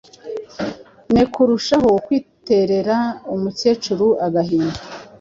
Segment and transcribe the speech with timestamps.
[1.13, 2.97] nekurushaho kwiterera
[3.33, 4.79] umukecuru agahinda.